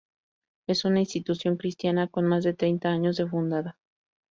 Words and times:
Es 0.65 0.83
una 0.83 0.99
institución 1.01 1.57
cristiana 1.57 2.07
con 2.07 2.25
más 2.25 2.43
de 2.43 2.55
treinta 2.55 2.89
años 2.89 3.17
de 3.17 3.27
fundada. 3.27 3.77